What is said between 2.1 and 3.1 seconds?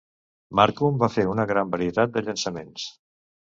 de llançaments.